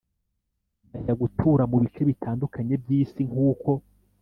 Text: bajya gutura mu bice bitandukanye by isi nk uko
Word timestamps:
bajya 0.91 1.13
gutura 1.21 1.63
mu 1.71 1.77
bice 1.83 2.01
bitandukanye 2.09 2.73
by 2.83 2.89
isi 3.01 3.21
nk 3.29 3.35
uko 3.49 3.71